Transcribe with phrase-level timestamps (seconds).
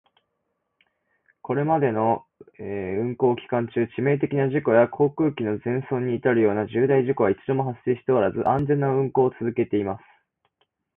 [1.43, 2.25] これまでの
[2.57, 10.03] 運航期間中、致命的な事故や航空機の全損に至るような重大事故は一度も発生しておらず、安全な運航を続けています。